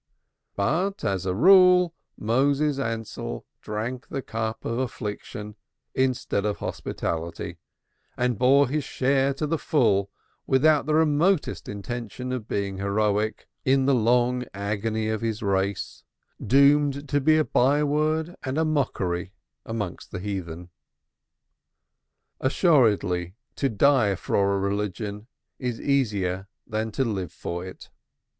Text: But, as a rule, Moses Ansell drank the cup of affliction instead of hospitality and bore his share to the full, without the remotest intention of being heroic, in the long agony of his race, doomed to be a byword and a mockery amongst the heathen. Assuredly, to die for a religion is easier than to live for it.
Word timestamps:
But, 0.55 1.03
as 1.03 1.27
a 1.27 1.35
rule, 1.35 1.93
Moses 2.17 2.79
Ansell 2.79 3.45
drank 3.61 4.07
the 4.07 4.23
cup 4.23 4.65
of 4.65 4.79
affliction 4.79 5.55
instead 5.93 6.43
of 6.43 6.57
hospitality 6.57 7.59
and 8.17 8.39
bore 8.39 8.67
his 8.67 8.83
share 8.83 9.31
to 9.35 9.45
the 9.45 9.59
full, 9.59 10.09
without 10.47 10.87
the 10.87 10.95
remotest 10.95 11.69
intention 11.69 12.31
of 12.31 12.47
being 12.47 12.79
heroic, 12.79 13.47
in 13.63 13.85
the 13.85 13.93
long 13.93 14.43
agony 14.55 15.07
of 15.07 15.21
his 15.21 15.43
race, 15.43 16.03
doomed 16.43 17.07
to 17.09 17.21
be 17.21 17.37
a 17.37 17.45
byword 17.45 18.35
and 18.41 18.57
a 18.57 18.65
mockery 18.65 19.33
amongst 19.67 20.09
the 20.09 20.19
heathen. 20.19 20.71
Assuredly, 22.39 23.35
to 23.55 23.69
die 23.69 24.15
for 24.15 24.55
a 24.55 24.59
religion 24.59 25.27
is 25.59 25.79
easier 25.79 26.47
than 26.65 26.91
to 26.93 27.05
live 27.05 27.31
for 27.31 27.63
it. 27.63 27.91